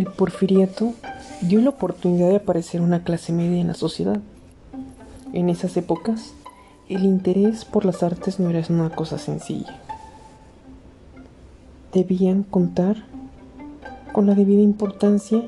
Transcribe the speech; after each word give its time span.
El 0.00 0.06
porfiriato 0.06 0.94
dio 1.42 1.60
la 1.60 1.68
oportunidad 1.68 2.30
de 2.30 2.36
aparecer 2.36 2.80
una 2.80 3.04
clase 3.04 3.34
media 3.34 3.60
en 3.60 3.66
la 3.66 3.74
sociedad. 3.74 4.18
En 5.34 5.50
esas 5.50 5.76
épocas, 5.76 6.32
el 6.88 7.04
interés 7.04 7.66
por 7.66 7.84
las 7.84 8.02
artes 8.02 8.40
no 8.40 8.48
era 8.48 8.64
una 8.70 8.88
cosa 8.88 9.18
sencilla. 9.18 9.78
Debían 11.92 12.44
contar 12.44 13.04
con 14.12 14.24
la 14.24 14.34
debida 14.34 14.62
importancia 14.62 15.42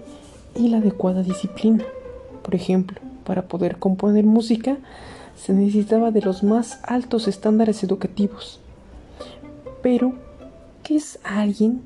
y 0.54 0.68
la 0.68 0.76
adecuada 0.76 1.22
disciplina. 1.22 1.84
Por 2.42 2.54
ejemplo, 2.54 3.00
para 3.24 3.48
poder 3.48 3.78
componer 3.78 4.26
música 4.26 4.76
se 5.34 5.54
necesitaba 5.54 6.10
de 6.10 6.20
los 6.20 6.42
más 6.42 6.78
altos 6.82 7.26
estándares 7.26 7.82
educativos. 7.84 8.60
Pero, 9.82 10.12
¿qué 10.82 10.96
es 10.96 11.18
alguien 11.24 11.80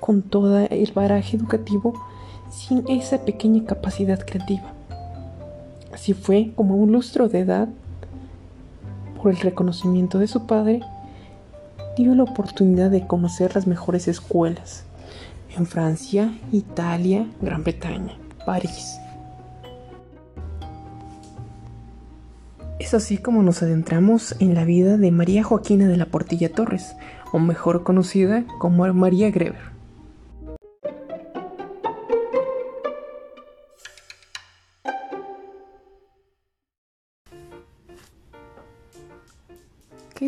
con 0.00 0.22
todo 0.22 0.58
el 0.58 0.92
baraje 0.92 1.36
educativo 1.36 1.94
sin 2.50 2.84
esa 2.88 3.24
pequeña 3.24 3.64
capacidad 3.64 4.24
creativa? 4.24 4.72
Así 5.92 6.14
fue 6.14 6.52
como 6.54 6.76
un 6.76 6.92
lustro 6.92 7.28
de 7.28 7.40
edad, 7.40 7.68
por 9.20 9.32
el 9.32 9.38
reconocimiento 9.38 10.18
de 10.18 10.28
su 10.28 10.46
padre, 10.46 10.80
dio 11.96 12.14
la 12.14 12.22
oportunidad 12.22 12.90
de 12.90 13.06
conocer 13.06 13.54
las 13.54 13.66
mejores 13.66 14.06
escuelas 14.06 14.84
en 15.56 15.66
Francia, 15.66 16.32
Italia, 16.52 17.26
Gran 17.40 17.64
Bretaña, 17.64 18.16
París. 18.46 18.98
Es 22.78 22.94
así 22.94 23.18
como 23.18 23.42
nos 23.42 23.62
adentramos 23.62 24.36
en 24.38 24.54
la 24.54 24.64
vida 24.64 24.96
de 24.96 25.10
María 25.10 25.42
Joaquina 25.42 25.88
de 25.88 25.96
la 25.96 26.06
Portilla 26.06 26.52
Torres, 26.52 26.94
o 27.32 27.38
mejor 27.38 27.82
conocida 27.82 28.44
como 28.58 28.86
María 28.94 29.30
Greber. 29.30 29.77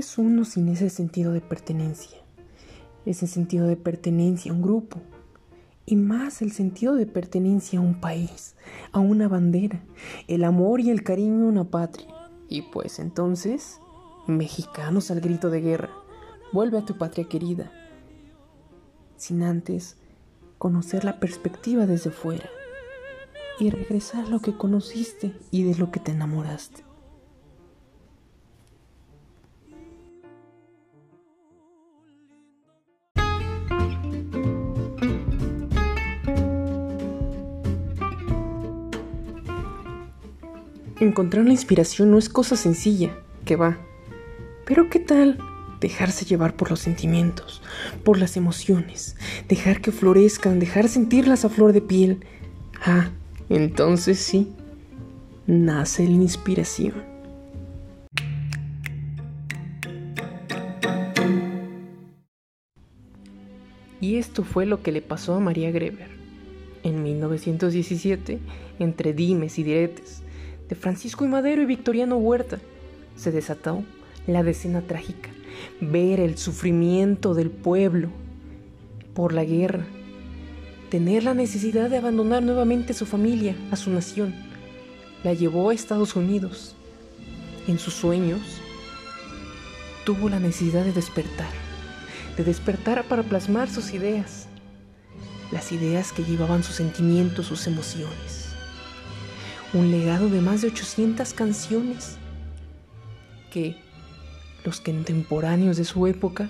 Es 0.01 0.17
uno 0.17 0.45
sin 0.45 0.69
ese 0.69 0.89
sentido 0.89 1.33
de 1.33 1.43
pertenencia? 1.43 2.19
Ese 3.05 3.27
sentido 3.27 3.67
de 3.67 3.77
pertenencia 3.77 4.51
a 4.51 4.55
un 4.55 4.63
grupo, 4.63 5.01
y 5.85 5.97
más 5.97 6.41
el 6.41 6.53
sentido 6.53 6.95
de 6.95 7.05
pertenencia 7.05 7.79
a 7.79 7.83
un 7.83 8.01
país, 8.01 8.55
a 8.93 9.01
una 9.01 9.29
bandera, 9.29 9.83
el 10.27 10.45
amor 10.45 10.81
y 10.81 10.91
el 10.91 11.03
cariño 11.03 11.45
a 11.45 11.49
una 11.49 11.65
patria. 11.65 12.09
Y 12.49 12.63
pues 12.63 12.99
entonces, 12.99 13.79
mexicanos 14.27 15.11
al 15.11 15.21
grito 15.21 15.51
de 15.51 15.61
guerra, 15.61 15.91
vuelve 16.53 16.79
a 16.79 16.85
tu 16.85 16.97
patria 16.97 17.29
querida, 17.29 17.71
sin 19.17 19.43
antes 19.43 19.97
conocer 20.59 21.05
la 21.05 21.21
perspectiva 21.21 21.87
desde 21.87 22.11
fuera 22.11 22.49
y 23.59 23.69
regresar 23.69 24.29
lo 24.29 24.41
que 24.41 24.57
conociste 24.57 25.35
y 25.51 25.65
de 25.65 25.75
lo 25.75 25.91
que 25.91 26.01
te 26.01 26.13
enamoraste. 26.13 26.90
Encontrar 41.01 41.47
la 41.47 41.53
inspiración 41.53 42.11
no 42.11 42.19
es 42.19 42.29
cosa 42.29 42.57
sencilla, 42.57 43.17
que 43.47 43.57
va. 43.57 43.79
Pero 44.67 44.91
¿qué 44.91 44.99
tal 44.99 45.39
dejarse 45.81 46.27
llevar 46.27 46.55
por 46.55 46.69
los 46.69 46.81
sentimientos, 46.81 47.63
por 48.05 48.19
las 48.19 48.37
emociones, 48.37 49.17
dejar 49.49 49.81
que 49.81 49.93
florezcan, 49.93 50.59
dejar 50.59 50.89
sentirlas 50.89 51.47
a 51.47 51.49
flor 51.49 51.73
de 51.73 51.81
piel? 51.81 52.21
Ah, 52.85 53.09
entonces 53.49 54.19
sí, 54.19 54.53
nace 55.47 56.05
la 56.05 56.11
inspiración. 56.11 57.03
Y 64.03 64.17
esto 64.17 64.45
fue 64.45 64.67
lo 64.67 64.83
que 64.83 64.93
le 64.93 65.01
pasó 65.01 65.35
a 65.35 65.41
María 65.41 65.71
Greber. 65.71 66.09
En 66.83 67.03
1917, 67.03 68.39
entre 68.79 69.15
dimes 69.15 69.59
y 69.59 69.63
diretes, 69.63 70.23
de 70.71 70.77
Francisco 70.77 71.25
y 71.25 71.29
Madero 71.29 71.61
y 71.63 71.67
Victoriano 71.67 72.17
Huerta, 72.17 72.61
se 73.17 73.33
desató 73.33 73.83
la 74.29 74.45
decena 74.45 74.83
trágica, 74.83 75.29
ver 75.81 76.21
el 76.21 76.39
sufrimiento 76.39 77.35
del 77.35 77.51
pueblo 77.51 78.09
por 79.13 79.35
la 79.35 79.45
guerra, 79.45 79.85
tener 80.89 81.25
la 81.25 81.35
necesidad 81.35 81.91
de 81.91 81.99
abandonar 81.99 82.45
nuevamente 82.45 82.93
a 82.93 82.97
su 82.97 83.05
familia, 83.05 83.57
a 83.73 83.77
su 83.77 83.91
nación. 83.91 84.33
La 85.25 85.35
llevó 85.35 85.71
a 85.71 85.75
Estados 85.75 86.15
Unidos. 86.15 86.77
En 87.67 87.79
sus 87.79 87.95
sueños, 87.95 88.41
tuvo 90.05 90.29
la 90.29 90.39
necesidad 90.39 90.85
de 90.85 90.93
despertar, 90.93 91.51
de 92.37 92.45
despertar 92.45 93.05
para 93.05 93.23
plasmar 93.25 93.69
sus 93.69 93.93
ideas, 93.93 94.47
las 95.53 95.73
ideas 95.73 96.13
que 96.13 96.25
llevaban 96.25 96.63
sus 96.63 96.77
sentimientos, 96.77 97.47
sus 97.47 97.67
emociones 97.67 98.40
un 99.73 99.91
legado 99.91 100.29
de 100.29 100.41
más 100.41 100.63
de 100.63 100.69
800 100.69 101.33
canciones 101.33 102.17
que 103.51 103.77
los 104.65 104.81
contemporáneos 104.81 105.77
de 105.77 105.85
su 105.85 106.07
época 106.07 106.49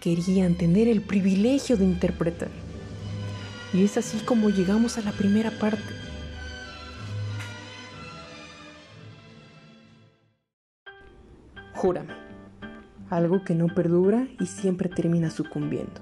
querían 0.00 0.54
tener 0.54 0.88
el 0.88 1.00
privilegio 1.02 1.76
de 1.76 1.84
interpretar. 1.84 2.50
Y 3.72 3.82
es 3.82 3.96
así 3.96 4.18
como 4.18 4.50
llegamos 4.50 4.98
a 4.98 5.02
la 5.02 5.12
primera 5.12 5.50
parte. 5.58 5.82
Júrame, 11.74 12.14
algo 13.10 13.44
que 13.44 13.54
no 13.54 13.66
perdura 13.66 14.28
y 14.38 14.46
siempre 14.46 14.88
termina 14.88 15.30
sucumbiendo. 15.30 16.00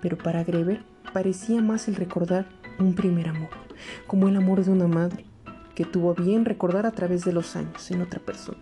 Pero 0.00 0.18
para 0.18 0.44
Greber 0.44 0.82
parecía 1.12 1.60
más 1.62 1.88
el 1.88 1.96
recordar 1.96 2.46
un 2.78 2.94
primer 2.94 3.28
amor 3.28 3.50
como 4.06 4.28
el 4.28 4.36
amor 4.36 4.64
de 4.64 4.70
una 4.70 4.88
madre 4.88 5.24
que 5.74 5.84
tuvo 5.84 6.14
bien 6.14 6.44
recordar 6.44 6.86
a 6.86 6.92
través 6.92 7.24
de 7.24 7.32
los 7.32 7.54
años 7.54 7.90
en 7.90 8.02
otra 8.02 8.20
persona. 8.20 8.58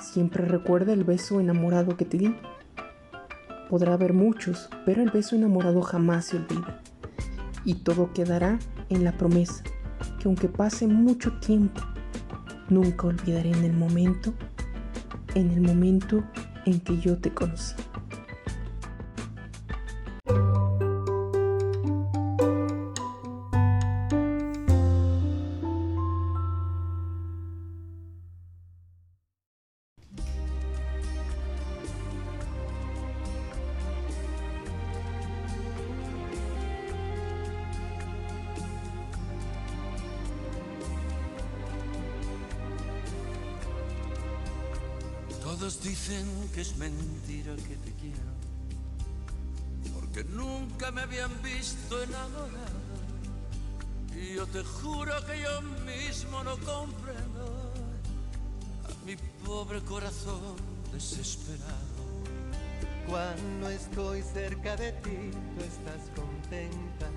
Siempre 0.00 0.44
recuerda 0.44 0.92
el 0.92 1.04
beso 1.04 1.40
enamorado 1.40 1.96
que 1.96 2.04
te 2.04 2.18
di. 2.18 2.36
Podrá 3.68 3.94
haber 3.94 4.12
muchos, 4.12 4.68
pero 4.84 5.02
el 5.02 5.10
beso 5.10 5.34
enamorado 5.34 5.82
jamás 5.82 6.26
se 6.26 6.36
olvida. 6.36 6.80
Y 7.64 7.74
todo 7.76 8.12
quedará 8.12 8.58
en 8.88 9.04
la 9.04 9.12
promesa 9.12 9.64
que 10.18 10.28
aunque 10.28 10.48
pase 10.48 10.86
mucho 10.86 11.32
tiempo, 11.40 11.80
nunca 12.68 13.08
olvidaré 13.08 13.50
en 13.50 13.64
el 13.64 13.72
momento, 13.72 14.32
en 15.34 15.50
el 15.50 15.60
momento 15.60 16.22
en 16.66 16.80
que 16.80 16.98
yo 16.98 17.18
te 17.18 17.32
conocí. 17.32 17.74
Todos 45.62 45.80
dicen 45.80 46.26
que 46.52 46.62
es 46.62 46.76
mentira 46.76 47.54
que 47.54 47.76
te 47.76 47.92
quiero, 47.92 48.32
porque 49.94 50.24
nunca 50.24 50.90
me 50.90 51.02
habían 51.02 51.30
visto 51.40 52.02
enamorado. 52.02 52.80
Y 54.12 54.34
yo 54.34 54.46
te 54.48 54.64
juro 54.64 55.12
que 55.24 55.40
yo 55.40 55.62
mismo 55.86 56.42
no 56.42 56.56
comprendo 56.56 57.72
a 58.86 59.06
mi 59.06 59.14
pobre 59.46 59.80
corazón 59.82 60.56
desesperado. 60.92 62.02
Cuando 63.06 63.70
estoy 63.70 64.20
cerca 64.22 64.74
de 64.74 64.90
ti, 64.94 65.30
tú 65.54 65.62
estás 65.62 66.10
contenta. 66.16 67.08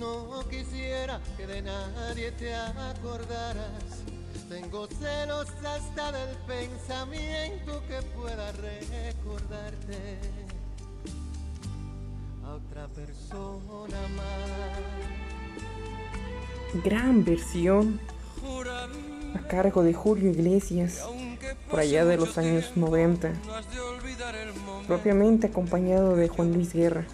No 0.00 0.44
quisiera 0.48 1.20
que 1.36 1.46
de 1.46 1.62
nadie 1.62 2.32
te 2.32 2.56
acordaras 2.56 4.02
tengo 4.48 4.86
celos 4.86 5.48
hasta 5.64 6.12
del 6.12 6.36
pensamiento 6.46 7.82
que 7.88 8.02
pueda 8.16 8.52
recordarte 8.52 10.18
a 12.44 12.54
otra 12.54 12.88
persona 12.88 14.08
más. 14.16 14.50
Gran 16.84 17.24
versión 17.24 18.00
a 19.34 19.40
cargo 19.48 19.82
de 19.82 19.92
Julio 19.94 20.30
Iglesias 20.30 21.04
por 21.70 21.80
allá 21.80 22.04
de 22.04 22.16
los 22.16 22.38
años 22.38 22.72
90, 22.76 23.32
propiamente 24.86 25.48
acompañado 25.48 26.16
de 26.16 26.28
Juan 26.28 26.52
Luis 26.52 26.72
Guerra. 26.72 27.04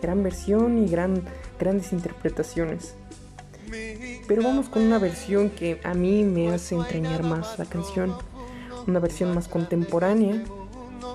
gran 0.00 0.22
versión 0.22 0.78
y 0.78 0.88
gran, 0.88 1.22
grandes 1.58 1.92
interpretaciones. 1.92 2.94
Pero 4.30 4.44
vamos 4.44 4.68
con 4.68 4.82
una 4.82 5.00
versión 5.00 5.50
que 5.50 5.80
a 5.82 5.92
mí 5.92 6.22
me 6.22 6.52
hace 6.52 6.76
entrañar 6.76 7.24
más 7.24 7.58
la 7.58 7.64
canción, 7.64 8.14
una 8.86 9.00
versión 9.00 9.34
más 9.34 9.48
contemporánea 9.48 10.44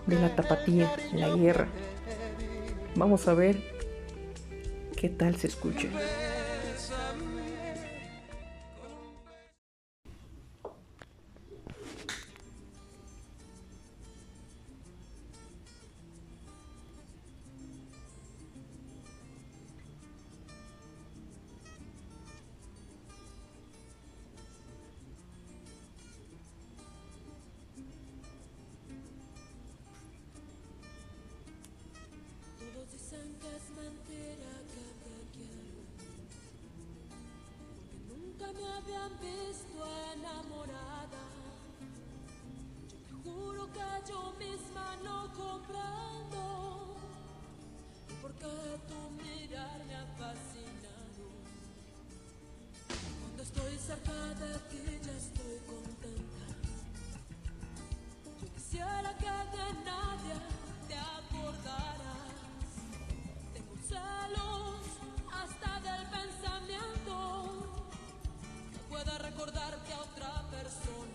de 0.05 0.19
la 0.19 0.35
tapatía, 0.35 0.93
la 1.13 1.29
guerra. 1.29 1.69
Vamos 2.97 3.29
a 3.29 3.33
ver 3.33 3.63
qué 4.97 5.07
tal 5.07 5.37
se 5.37 5.47
escucha. 5.47 5.87
me 38.85 38.95
han 38.95 39.11
visto 39.19 39.85
enamorada. 40.13 41.23
Yo 42.89 42.97
te 42.97 43.29
juro 43.29 43.67
que 43.73 44.09
yo 44.11 44.33
misma 44.39 44.95
no 45.03 45.31
compré. 45.33 45.94
pueda 68.95 69.17
recordarte 69.17 69.91
a 69.91 69.99
otra 69.99 70.41
persona. 70.49 71.14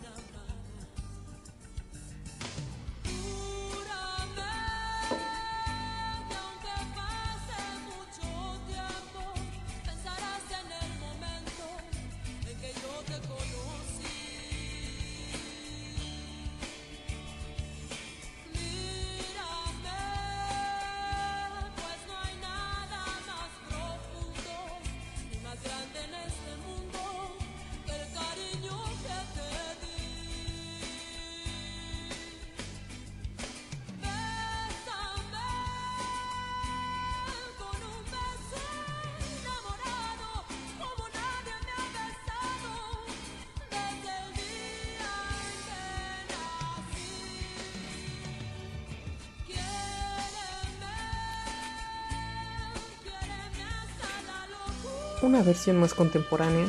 Una 55.22 55.42
versión 55.42 55.78
más 55.78 55.92
contemporánea 55.92 56.66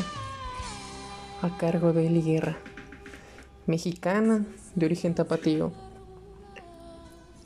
a 1.41 1.57
cargo 1.57 1.93
de 1.93 2.07
Eli 2.07 2.21
Guerra, 2.21 2.57
mexicana 3.65 4.45
de 4.75 4.85
origen 4.85 5.15
tapatío, 5.15 5.71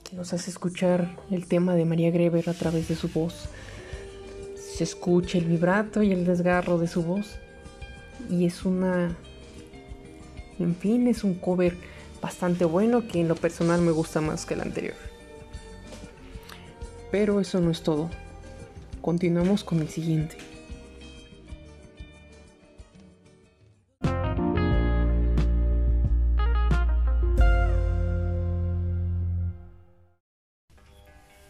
que 0.04 0.16
nos 0.16 0.34
hace 0.34 0.50
escuchar 0.50 1.16
el 1.30 1.46
tema 1.46 1.76
de 1.76 1.86
María 1.86 2.10
Greber 2.10 2.50
a 2.50 2.54
través 2.54 2.88
de 2.88 2.96
su 2.96 3.10
voz. 3.10 3.50
Se 4.56 4.84
escucha 4.84 5.38
el 5.38 5.46
vibrato 5.46 6.02
y 6.02 6.12
el 6.12 6.26
desgarro 6.26 6.80
de 6.80 6.88
su 6.88 7.04
voz 7.04 7.38
y 8.30 8.46
es 8.46 8.66
una... 8.66 9.16
En 10.58 10.76
fin, 10.76 11.08
es 11.08 11.24
un 11.24 11.36
cover 11.36 11.78
bastante 12.22 12.66
bueno 12.66 13.08
que 13.08 13.22
en 13.22 13.28
lo 13.28 13.36
personal 13.36 13.82
me 13.82 13.92
gusta 13.92 14.22
más 14.22 14.46
que 14.46 14.56
el 14.56 14.62
anterior. 14.62 14.96
Pero 17.12 17.40
eso 17.40 17.60
no 17.60 17.70
es 17.70 17.84
todo. 17.84 18.10
Continuamos 19.02 19.64
con 19.64 19.82
el 19.82 19.90
siguiente. 19.90 20.45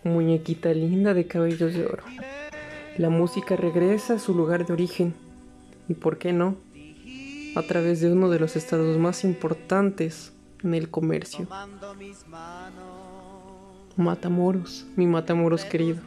Muñequita 0.05 0.71
linda 0.71 1.15
de 1.15 1.25
cabellos 1.25 1.73
de 1.73 1.87
oro. 1.87 2.03
La 2.95 3.09
música 3.09 3.55
regresa 3.55 4.13
a 4.13 4.19
su 4.19 4.35
lugar 4.35 4.67
de 4.67 4.73
origen. 4.73 5.15
¿Y 5.89 5.95
por 5.95 6.19
qué 6.19 6.31
no? 6.31 6.57
A 7.55 7.63
través 7.63 8.01
de 8.01 8.13
uno 8.13 8.29
de 8.29 8.37
los 8.37 8.55
estados 8.55 8.99
más 8.99 9.23
importantes 9.23 10.31
en 10.63 10.75
el 10.75 10.91
comercio. 10.91 11.47
Matamoros, 13.95 14.85
mi 14.95 15.07
Matamoros 15.07 15.65
querido. 15.65 16.03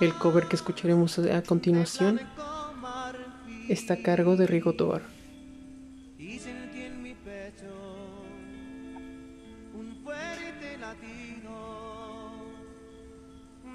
El 0.00 0.12
cover 0.14 0.48
que 0.48 0.56
escucharemos 0.56 1.20
a 1.20 1.42
continuación 1.42 2.18
está 3.68 3.94
a 3.94 4.02
cargo 4.02 4.34
de 4.34 4.48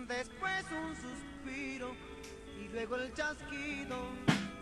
Rigo 0.08 0.30
Tobar. 0.70 1.96
luego 2.72 2.96
el 2.96 3.14
chasquido 3.14 3.98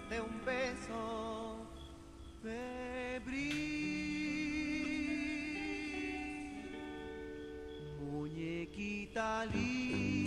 de 0.09 0.21
un 0.21 0.45
beso 0.45 1.57
febril. 2.41 3.65
Muñequita 8.01 9.45
linda 9.45 10.24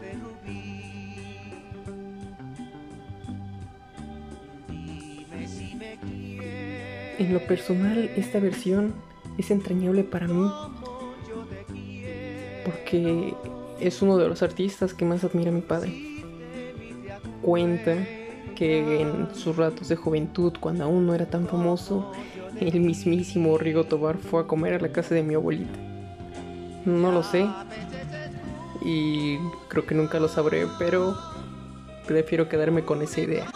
de 0.00 0.12
rubí. 0.12 0.84
En 7.18 7.32
lo 7.32 7.40
personal, 7.40 8.10
esta 8.16 8.40
versión 8.40 8.94
es 9.38 9.50
entrañable 9.50 10.04
para 10.04 10.26
mí 10.26 10.50
porque 12.64 13.34
es 13.80 14.02
uno 14.02 14.16
de 14.16 14.28
los 14.28 14.42
artistas 14.42 14.94
que 14.94 15.04
más 15.04 15.22
admira 15.24 15.50
mi 15.50 15.60
padre. 15.60 15.92
Cuenta 17.42 17.96
que 18.56 19.00
en 19.00 19.34
sus 19.34 19.56
ratos 19.56 19.88
de 19.88 19.96
juventud, 19.96 20.54
cuando 20.58 20.84
aún 20.84 21.06
no 21.06 21.14
era 21.14 21.26
tan 21.26 21.46
famoso, 21.46 22.12
el 22.60 22.80
mismísimo 22.80 23.58
Rigo 23.58 23.84
Tobar 23.84 24.16
fue 24.16 24.42
a 24.42 24.46
comer 24.46 24.74
a 24.74 24.78
la 24.78 24.88
casa 24.88 25.14
de 25.14 25.22
mi 25.22 25.34
abuelita. 25.34 25.78
No 26.84 27.12
lo 27.12 27.22
sé 27.22 27.46
y 28.84 29.38
creo 29.68 29.86
que 29.86 29.94
nunca 29.94 30.20
lo 30.20 30.28
sabré, 30.28 30.66
pero 30.78 31.16
prefiero 32.06 32.48
quedarme 32.48 32.84
con 32.84 33.02
esa 33.02 33.20
idea. 33.22 33.50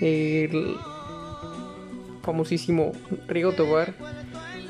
El 0.00 0.76
famosísimo 2.22 2.92
Rigo 3.26 3.52
Tobar 3.52 3.94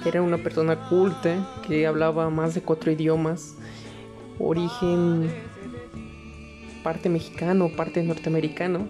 era 0.04 0.22
una 0.22 0.38
persona 0.38 0.88
culta 0.88 1.62
que 1.66 1.86
hablaba 1.86 2.28
más 2.30 2.54
de 2.54 2.62
cuatro 2.62 2.90
idiomas, 2.90 3.56
origen 4.38 5.30
parte 6.82 7.08
mexicano, 7.08 7.70
parte 7.76 8.02
norteamericano, 8.02 8.88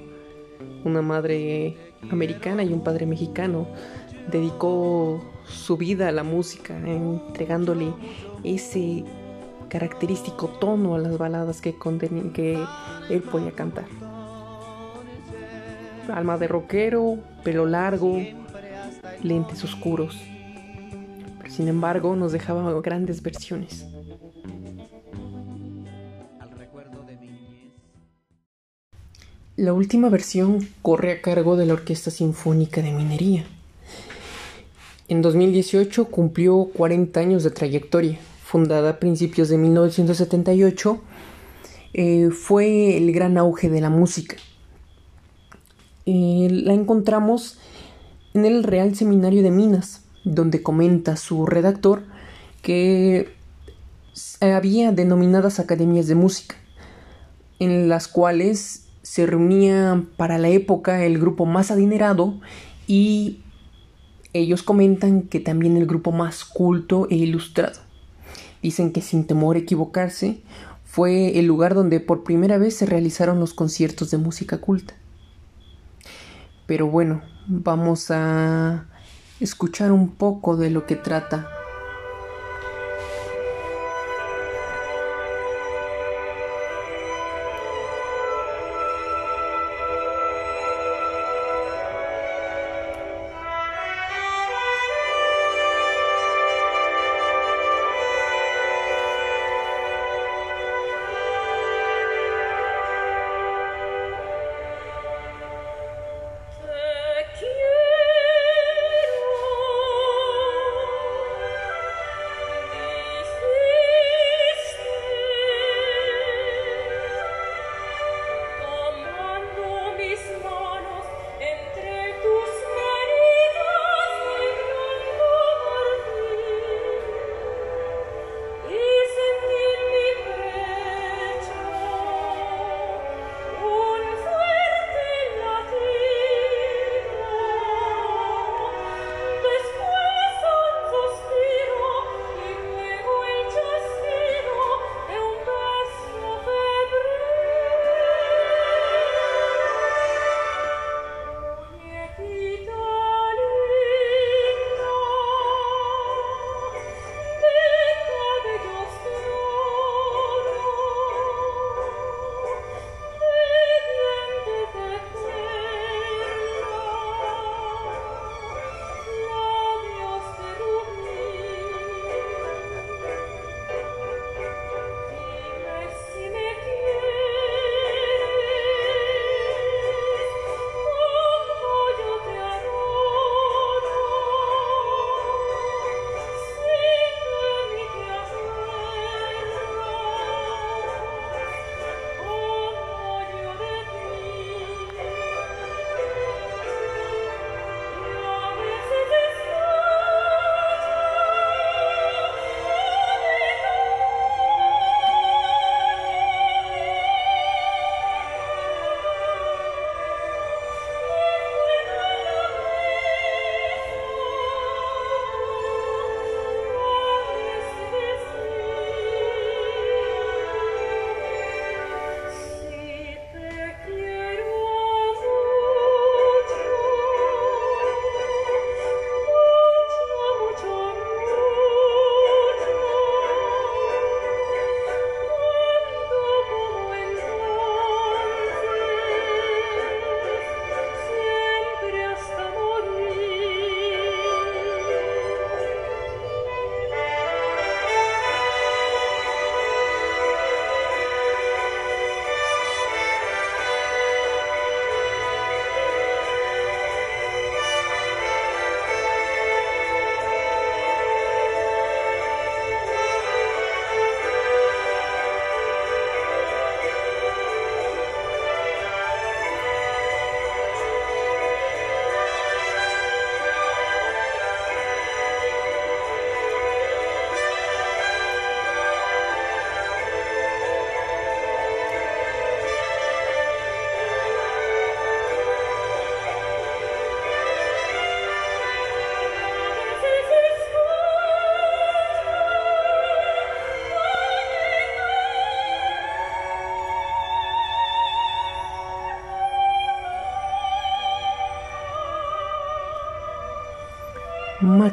una 0.84 1.02
madre 1.02 1.76
americana 2.10 2.64
y 2.64 2.72
un 2.72 2.82
padre 2.82 3.06
mexicano. 3.06 3.68
Dedicó 4.30 5.22
su 5.46 5.76
vida 5.76 6.08
a 6.08 6.12
la 6.12 6.24
música, 6.24 6.76
entregándole 6.76 7.92
ese 8.42 9.04
característico 9.74 10.46
tono 10.46 10.94
a 10.94 11.00
las 11.00 11.18
baladas 11.18 11.60
que, 11.60 11.74
que 12.32 12.64
él 13.10 13.22
podía 13.22 13.50
cantar. 13.50 13.86
Alma 16.08 16.38
de 16.38 16.46
rockero, 16.46 17.18
pelo 17.42 17.66
largo, 17.66 18.22
lentes 19.20 19.64
oscuros. 19.64 20.16
Pero 21.40 21.52
sin 21.52 21.66
embargo 21.66 22.14
nos 22.14 22.30
dejaba 22.30 22.80
grandes 22.82 23.20
versiones. 23.20 23.84
La 29.56 29.72
última 29.72 30.08
versión 30.08 30.68
corre 30.82 31.10
a 31.10 31.20
cargo 31.20 31.56
de 31.56 31.66
la 31.66 31.72
Orquesta 31.72 32.12
Sinfónica 32.12 32.80
de 32.80 32.92
Minería. 32.92 33.44
En 35.08 35.20
2018 35.20 36.04
cumplió 36.04 36.70
40 36.76 37.18
años 37.18 37.42
de 37.42 37.50
trayectoria. 37.50 38.20
Fundada 38.54 38.90
a 38.90 39.00
principios 39.00 39.48
de 39.48 39.58
1978, 39.58 41.02
eh, 41.92 42.30
fue 42.30 42.96
el 42.96 43.10
gran 43.10 43.36
auge 43.36 43.68
de 43.68 43.80
la 43.80 43.90
música. 43.90 44.36
Eh, 46.06 46.46
la 46.52 46.72
encontramos 46.72 47.58
en 48.32 48.44
el 48.44 48.62
Real 48.62 48.94
Seminario 48.94 49.42
de 49.42 49.50
Minas, 49.50 50.04
donde 50.22 50.62
comenta 50.62 51.16
su 51.16 51.46
redactor 51.46 52.04
que 52.62 53.34
había 54.40 54.92
denominadas 54.92 55.58
academias 55.58 56.06
de 56.06 56.14
música, 56.14 56.54
en 57.58 57.88
las 57.88 58.06
cuales 58.06 58.86
se 59.02 59.26
reunía 59.26 60.04
para 60.16 60.38
la 60.38 60.50
época 60.50 61.04
el 61.04 61.18
grupo 61.18 61.44
más 61.44 61.72
adinerado 61.72 62.38
y 62.86 63.40
ellos 64.32 64.62
comentan 64.62 65.22
que 65.22 65.40
también 65.40 65.76
el 65.76 65.86
grupo 65.86 66.12
más 66.12 66.44
culto 66.44 67.08
e 67.10 67.16
ilustrado. 67.16 67.83
Dicen 68.64 68.92
que 68.92 69.02
sin 69.02 69.26
temor 69.26 69.56
a 69.56 69.58
equivocarse 69.58 70.40
fue 70.86 71.38
el 71.38 71.44
lugar 71.44 71.74
donde 71.74 72.00
por 72.00 72.24
primera 72.24 72.56
vez 72.56 72.74
se 72.74 72.86
realizaron 72.86 73.38
los 73.38 73.52
conciertos 73.52 74.10
de 74.10 74.16
música 74.16 74.56
culta. 74.56 74.94
Pero 76.64 76.86
bueno, 76.86 77.20
vamos 77.46 78.10
a 78.10 78.86
escuchar 79.38 79.92
un 79.92 80.12
poco 80.12 80.56
de 80.56 80.70
lo 80.70 80.86
que 80.86 80.96
trata 80.96 81.46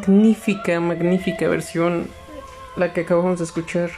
magnífica, 0.08 0.80
magnífica 0.80 1.48
versión 1.48 2.08
la 2.76 2.92
que 2.92 3.02
acabamos 3.02 3.38
de 3.38 3.46
escuchar 3.46 3.92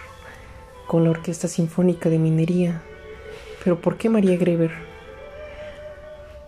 con 0.87 1.05
la 1.05 1.11
Orquesta 1.11 1.47
Sinfónica 1.47 2.09
de 2.09 2.19
Minería. 2.19 2.81
Pero 3.63 3.79
¿por 3.79 3.97
qué 3.97 4.09
María 4.09 4.35
Greber? 4.37 4.71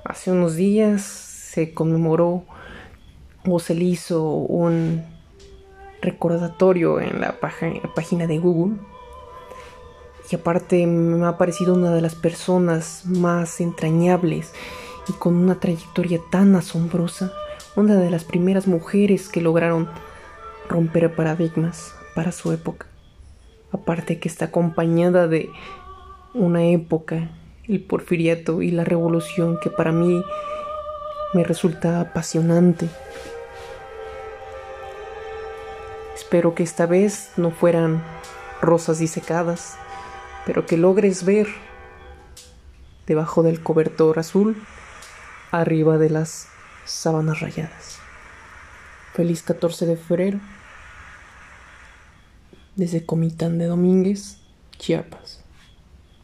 Hace 0.03 0.31
unos 0.31 0.55
días 0.55 1.03
se 1.03 1.73
conmemoró 1.73 2.43
o 3.47 3.59
se 3.59 3.75
le 3.75 3.85
hizo 3.85 4.23
un 4.23 5.03
recordatorio 6.01 6.99
en 6.99 7.21
la 7.21 7.39
página 7.39 8.27
de 8.27 8.37
Google. 8.37 8.77
Y 10.29 10.35
aparte 10.35 10.85
me 10.85 11.25
ha 11.25 11.37
parecido 11.37 11.75
una 11.75 11.93
de 11.93 12.01
las 12.01 12.15
personas 12.15 13.05
más 13.05 13.61
entrañables 13.61 14.53
y 15.07 15.13
con 15.13 15.35
una 15.35 15.59
trayectoria 15.59 16.19
tan 16.29 16.55
asombrosa. 16.55 17.31
Una 17.75 17.95
de 17.95 18.09
las 18.09 18.23
primeras 18.23 18.67
mujeres 18.67 19.27
que 19.27 19.41
lograron 19.41 19.89
romper 20.69 21.13
paradigmas 21.13 21.93
para 22.15 22.31
su 22.31 22.53
época. 22.53 22.87
Aparte 23.73 24.17
que 24.17 24.29
está 24.29 24.45
acompañada 24.45 25.27
de 25.27 25.49
una 26.33 26.63
época, 26.63 27.31
el 27.67 27.81
porfiriato 27.81 28.61
y 28.61 28.71
la 28.71 28.85
revolución 28.85 29.59
que 29.61 29.69
para 29.69 29.91
mí 29.91 30.23
me 31.33 31.43
resulta 31.43 31.99
apasionante. 31.99 32.87
Espero 36.15 36.55
que 36.55 36.63
esta 36.63 36.85
vez 36.85 37.33
no 37.35 37.51
fueran 37.51 38.01
rosas 38.61 38.99
disecadas, 38.99 39.77
pero 40.45 40.65
que 40.65 40.77
logres 40.77 41.25
ver 41.25 41.47
debajo 43.05 43.43
del 43.43 43.61
cobertor 43.61 44.17
azul, 44.17 44.55
arriba 45.51 45.97
de 45.97 46.09
las 46.09 46.54
sábanas 46.85 47.39
rayadas. 47.39 47.99
Feliz 49.13 49.41
14 49.41 49.85
de 49.85 49.97
febrero 49.97 50.39
desde 52.75 53.05
Comitán 53.05 53.57
de 53.57 53.67
Domínguez, 53.67 54.37
Chiapas. 54.77 55.44